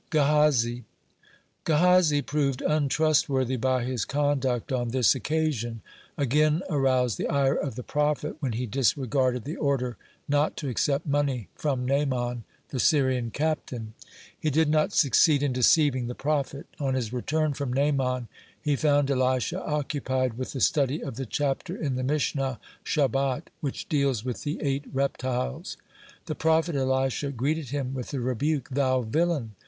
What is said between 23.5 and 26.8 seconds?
which deals with the eight reptiles. The prophet